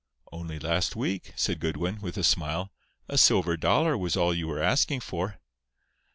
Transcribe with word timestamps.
"Only 0.31 0.57
last 0.57 0.95
week," 0.95 1.31
said 1.35 1.59
Goodwin, 1.59 2.01
with 2.01 2.17
a 2.17 2.23
smile, 2.23 2.71
"a 3.07 3.19
silver 3.19 3.55
dollar 3.55 3.95
was 3.95 4.17
all 4.17 4.33
you 4.33 4.47
were 4.47 4.59
asking 4.59 5.01
for." 5.01 5.37